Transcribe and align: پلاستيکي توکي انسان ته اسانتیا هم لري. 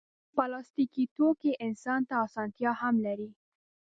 پلاستيکي 0.35 1.03
توکي 1.15 1.51
انسان 1.65 1.99
ته 2.09 2.15
اسانتیا 2.25 2.71
هم 2.81 2.95
لري. 3.05 3.29